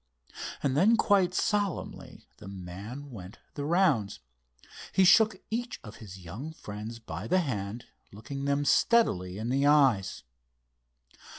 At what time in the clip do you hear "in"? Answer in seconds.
9.37-9.49